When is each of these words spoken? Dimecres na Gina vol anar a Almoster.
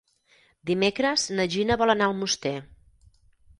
Dimecres 0.69 1.27
na 1.41 1.47
Gina 1.57 1.79
vol 1.83 1.95
anar 1.97 2.09
a 2.09 2.13
Almoster. 2.15 2.57